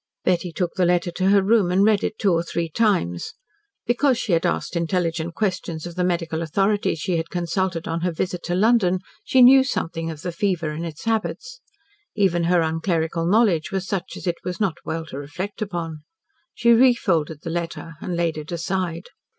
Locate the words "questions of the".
5.35-6.03